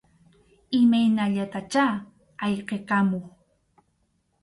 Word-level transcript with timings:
Imaynallatachá 0.79 1.85
ayqikamuq. 2.45 3.25